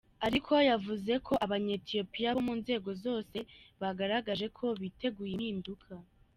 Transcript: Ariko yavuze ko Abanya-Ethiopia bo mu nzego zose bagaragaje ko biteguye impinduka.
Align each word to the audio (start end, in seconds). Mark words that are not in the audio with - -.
Ariko 0.27 0.51
yavuze 0.69 1.13
ko 1.25 1.33
Abanya-Ethiopia 1.45 2.33
bo 2.35 2.41
mu 2.47 2.53
nzego 2.61 2.89
zose 3.03 3.37
bagaragaje 3.81 4.45
ko 4.57 4.65
biteguye 4.81 5.31
impinduka. 5.35 5.91